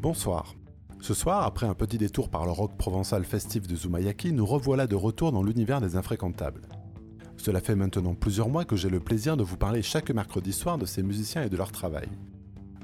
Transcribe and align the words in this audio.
Bonsoir. 0.00 0.54
Ce 1.02 1.12
soir, 1.12 1.44
après 1.44 1.66
un 1.66 1.74
petit 1.74 1.98
détour 1.98 2.30
par 2.30 2.46
le 2.46 2.52
rock 2.52 2.74
provençal 2.78 3.22
festif 3.22 3.66
de 3.66 3.76
Zumayaki, 3.76 4.32
nous 4.32 4.46
revoilà 4.46 4.86
de 4.86 4.94
retour 4.94 5.30
dans 5.30 5.42
l'univers 5.42 5.82
des 5.82 5.94
infréquentables. 5.94 6.62
Cela 7.36 7.60
fait 7.60 7.74
maintenant 7.74 8.14
plusieurs 8.14 8.48
mois 8.48 8.64
que 8.64 8.76
j'ai 8.76 8.88
le 8.88 9.00
plaisir 9.00 9.36
de 9.36 9.42
vous 9.44 9.58
parler 9.58 9.82
chaque 9.82 10.10
mercredi 10.10 10.54
soir 10.54 10.78
de 10.78 10.86
ces 10.86 11.02
musiciens 11.02 11.42
et 11.42 11.50
de 11.50 11.56
leur 11.58 11.70
travail. 11.70 12.08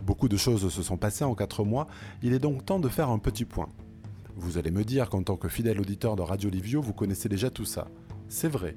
Beaucoup 0.05 0.29
de 0.29 0.37
choses 0.37 0.69
se 0.69 0.83
sont 0.83 0.99
passées 0.99 1.25
en 1.25 1.35
4 1.35 1.65
mois, 1.65 1.87
il 2.23 2.35
est 2.35 2.39
donc 2.39 2.67
temps 2.67 2.81
de 2.81 2.89
faire 2.91 3.09
un 3.09 3.19
petit 3.19 3.47
point. 3.47 3.71
Vous 4.37 4.59
allez 4.59 4.71
me 4.71 4.85
dire 4.85 5.09
qu'en 5.09 5.23
tant 5.23 5.39
que 5.39 5.49
fidèle 5.49 5.81
auditeur 5.81 6.17
de 6.17 6.23
Radio 6.23 6.51
Livio, 6.51 6.83
vous 6.83 6.93
connaissez 6.93 7.31
déjà 7.31 7.49
tout 7.49 7.65
ça. 7.65 7.89
C'est 8.29 8.49
vrai, 8.49 8.77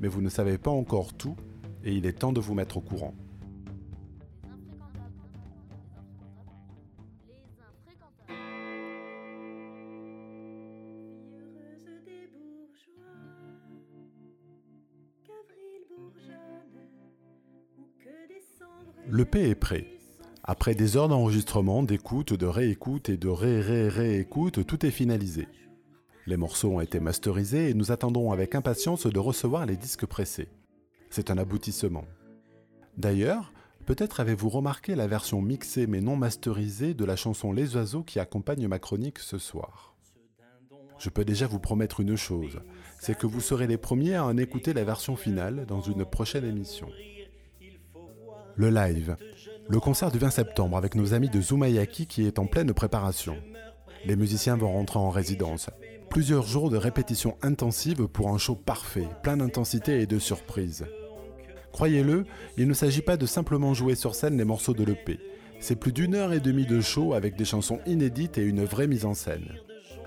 mais 0.00 0.06
vous 0.06 0.22
ne 0.22 0.28
savez 0.28 0.58
pas 0.58 0.70
encore 0.70 1.12
tout, 1.12 1.34
et 1.82 1.92
il 1.92 2.06
est 2.06 2.20
temps 2.20 2.32
de 2.32 2.40
vous 2.40 2.54
mettre 2.54 2.76
au 2.76 2.82
courant. 2.82 3.14
Le 19.08 19.24
P 19.24 19.48
est 19.50 19.54
prêt. 19.54 19.86
Après 20.44 20.74
des 20.74 20.96
heures 20.96 21.08
d'enregistrement, 21.08 21.82
d'écoute, 21.82 22.32
de 22.32 22.46
réécoute 22.46 23.08
et 23.08 23.16
de 23.16 23.28
ré-ré-réécoute, 23.28 24.64
tout 24.66 24.86
est 24.86 24.90
finalisé. 24.90 25.48
Les 26.26 26.36
morceaux 26.36 26.70
ont 26.70 26.80
été 26.80 27.00
masterisés 27.00 27.70
et 27.70 27.74
nous 27.74 27.92
attendons 27.92 28.30
avec 28.30 28.54
impatience 28.54 29.06
de 29.06 29.18
recevoir 29.18 29.66
les 29.66 29.76
disques 29.76 30.06
pressés. 30.06 30.48
C'est 31.08 31.30
un 31.30 31.38
aboutissement. 31.38 32.04
D'ailleurs, 32.96 33.52
peut-être 33.86 34.20
avez-vous 34.20 34.48
remarqué 34.48 34.94
la 34.94 35.06
version 35.06 35.42
mixée 35.42 35.86
mais 35.86 36.00
non 36.00 36.16
masterisée 36.16 36.94
de 36.94 37.04
la 37.04 37.16
chanson 37.16 37.52
Les 37.52 37.74
Oiseaux 37.74 38.02
qui 38.02 38.20
accompagne 38.20 38.68
ma 38.68 38.78
chronique 38.78 39.18
ce 39.18 39.38
soir. 39.38 39.89
Je 40.98 41.08
peux 41.08 41.24
déjà 41.24 41.46
vous 41.46 41.58
promettre 41.58 42.00
une 42.00 42.16
chose, 42.16 42.60
c'est 42.98 43.16
que 43.16 43.26
vous 43.26 43.40
serez 43.40 43.66
les 43.66 43.78
premiers 43.78 44.16
à 44.16 44.24
en 44.24 44.36
écouter 44.36 44.72
la 44.74 44.84
version 44.84 45.16
finale 45.16 45.64
dans 45.66 45.80
une 45.80 46.04
prochaine 46.04 46.44
émission. 46.44 46.88
Le 48.56 48.68
live. 48.68 49.16
Le 49.68 49.80
concert 49.80 50.10
du 50.10 50.18
20 50.18 50.30
septembre 50.30 50.76
avec 50.76 50.94
nos 50.94 51.14
amis 51.14 51.30
de 51.30 51.40
Zumayaki 51.40 52.06
qui 52.06 52.26
est 52.26 52.38
en 52.38 52.46
pleine 52.46 52.74
préparation. 52.74 53.36
Les 54.04 54.16
musiciens 54.16 54.56
vont 54.56 54.72
rentrer 54.72 54.98
en 54.98 55.10
résidence. 55.10 55.70
Plusieurs 56.10 56.46
jours 56.46 56.70
de 56.70 56.76
répétitions 56.76 57.38
intensives 57.42 58.08
pour 58.08 58.28
un 58.30 58.38
show 58.38 58.54
parfait, 58.54 59.08
plein 59.22 59.36
d'intensité 59.36 60.00
et 60.00 60.06
de 60.06 60.18
surprises. 60.18 60.86
Croyez-le, 61.72 62.24
il 62.56 62.66
ne 62.66 62.74
s'agit 62.74 63.02
pas 63.02 63.16
de 63.16 63.26
simplement 63.26 63.74
jouer 63.74 63.94
sur 63.94 64.14
scène 64.14 64.36
les 64.36 64.44
morceaux 64.44 64.74
de 64.74 64.84
l'EP. 64.84 65.20
C'est 65.60 65.76
plus 65.76 65.92
d'une 65.92 66.14
heure 66.14 66.32
et 66.32 66.40
demie 66.40 66.66
de 66.66 66.80
show 66.80 67.14
avec 67.14 67.36
des 67.36 67.44
chansons 67.44 67.78
inédites 67.86 68.38
et 68.38 68.42
une 68.42 68.64
vraie 68.64 68.88
mise 68.88 69.04
en 69.04 69.14
scène. 69.14 69.54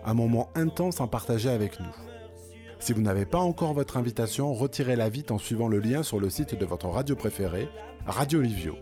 Un 0.06 0.14
moment 0.14 0.50
intense 0.56 1.00
à 1.00 1.08
partager 1.08 1.50
avec 1.50 1.80
nous. 1.80 1.96
Si 2.80 2.92
vous 2.92 3.02
n'avez 3.02 3.26
pas 3.26 3.40
encore 3.40 3.74
votre 3.74 3.96
invitation, 3.96 4.54
retirez-la 4.54 5.08
vite 5.08 5.32
en 5.32 5.38
suivant 5.38 5.70
le 5.70 5.80
lien 5.80 6.04
sur 6.04 6.20
le 6.20 6.30
site 6.30 6.56
de 6.56 6.66
votre 6.66 6.88
radio 6.88 7.16
préférée, 7.16 7.70
Radio 8.06 8.42
Livio. 8.42 8.76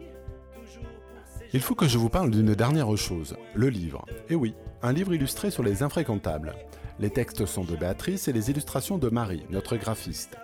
Il 1.53 1.59
faut 1.59 1.75
que 1.75 1.87
je 1.87 1.99
vous 1.99 2.09
parle 2.09 2.31
d'une 2.31 2.55
dernière 2.55 2.95
chose, 2.97 3.35
le 3.53 3.69
livre. 3.69 4.05
Et 4.29 4.35
oui, 4.35 4.55
un 4.81 4.93
livre 4.93 5.13
illustré 5.13 5.51
sur 5.51 5.61
les 5.61 5.83
infréquentables. 5.83 6.55
Les 6.97 7.11
textes 7.11 7.45
sont 7.45 7.63
de 7.63 7.75
Béatrice 7.75 8.27
et 8.27 8.33
les 8.33 8.49
illustrations 8.49 8.97
de 8.97 9.09
Marie, 9.09 9.45
notre 9.49 9.75
graphiste. 9.75 10.37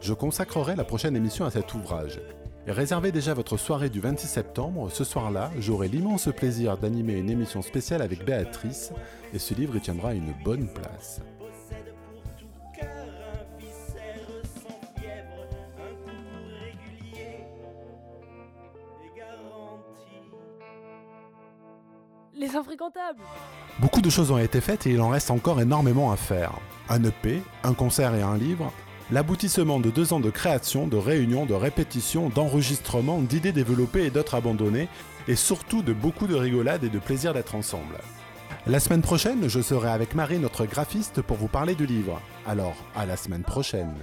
Je 0.00 0.12
consacrerai 0.12 0.76
la 0.76 0.84
prochaine 0.84 1.16
émission 1.16 1.46
à 1.46 1.50
cet 1.50 1.74
ouvrage. 1.74 2.20
Réservez 2.70 3.12
déjà 3.12 3.32
votre 3.32 3.56
soirée 3.56 3.88
du 3.88 3.98
26 3.98 4.26
septembre, 4.26 4.90
ce 4.90 5.02
soir-là, 5.02 5.50
j'aurai 5.58 5.88
l'immense 5.88 6.28
plaisir 6.36 6.76
d'animer 6.76 7.14
une 7.14 7.30
émission 7.30 7.62
spéciale 7.62 8.02
avec 8.02 8.26
Béatrice, 8.26 8.92
et 9.32 9.38
ce 9.38 9.54
livre 9.54 9.74
y 9.76 9.80
tiendra 9.80 10.12
une 10.12 10.34
bonne 10.44 10.68
place. 10.68 11.22
Les 22.34 22.54
infréquentables. 22.54 23.22
Beaucoup 23.80 24.02
de 24.02 24.10
choses 24.10 24.30
ont 24.30 24.38
été 24.38 24.60
faites 24.60 24.86
et 24.86 24.90
il 24.90 25.00
en 25.00 25.08
reste 25.08 25.30
encore 25.30 25.60
énormément 25.60 26.12
à 26.12 26.16
faire. 26.16 26.52
Un 26.90 27.02
EP, 27.02 27.42
un 27.64 27.72
concert 27.72 28.14
et 28.14 28.22
un 28.22 28.36
livre, 28.36 28.72
l'aboutissement 29.10 29.80
de 29.80 29.90
deux 29.90 30.12
ans 30.12 30.20
de 30.20 30.30
création, 30.30 30.86
de 30.86 30.96
réunions, 30.96 31.46
de 31.46 31.54
répétitions, 31.54 32.28
d'enregistrements, 32.28 33.20
d'idées 33.20 33.52
développées 33.52 34.06
et 34.06 34.10
d'autres 34.10 34.34
abandonnées, 34.34 34.88
et 35.26 35.36
surtout 35.36 35.82
de 35.82 35.92
beaucoup 35.92 36.26
de 36.26 36.34
rigolades 36.34 36.84
et 36.84 36.88
de 36.88 36.98
plaisir 36.98 37.34
d'être 37.34 37.54
ensemble. 37.54 37.96
La 38.66 38.80
semaine 38.80 39.02
prochaine, 39.02 39.48
je 39.48 39.60
serai 39.60 39.88
avec 39.88 40.14
Marie, 40.14 40.38
notre 40.38 40.66
graphiste, 40.66 41.22
pour 41.22 41.36
vous 41.36 41.48
parler 41.48 41.74
du 41.74 41.86
livre. 41.86 42.20
Alors, 42.46 42.76
à 42.94 43.06
la 43.06 43.16
semaine 43.16 43.42
prochaine. 43.42 43.94